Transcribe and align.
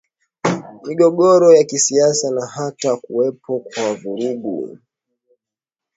migogoro 0.83 1.53
ya 1.55 1.63
kisiasa 1.63 2.31
na 2.31 2.45
hata 2.47 2.95
kuwepo 2.97 3.59
kwa 3.59 3.93
vurugu 3.95 4.77